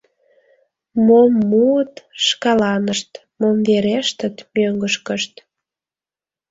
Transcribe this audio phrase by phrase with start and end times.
[1.05, 1.93] Мом муыт—
[2.25, 5.33] шкаланышт, мом верештыт— мӧҥгышкышт.